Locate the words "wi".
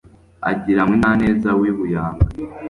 1.59-1.71